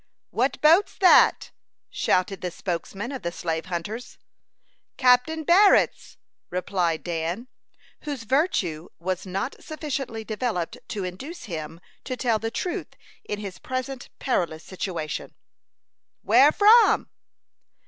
[0.31, 1.51] "What boat's that?"
[1.91, 4.17] shouted the spokesman of the slave hunters.
[4.97, 6.17] "Captain Barrett's,"
[6.49, 7.47] replied Dan,
[8.01, 12.95] whose virtue was not sufficiently developed to induce him to tell the truth
[13.25, 15.35] in his present perilous situation.
[16.23, 17.11] "Where from?"